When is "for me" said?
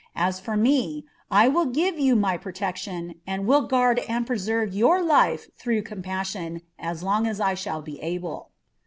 0.39-1.05